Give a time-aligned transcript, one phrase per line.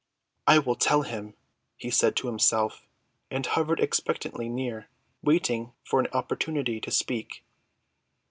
[0.47, 1.35] "I will tell him,"
[1.77, 2.87] he said to himself,
[3.29, 4.89] and hovered expectantly near,
[5.21, 7.43] waiting for an opportunity to speak.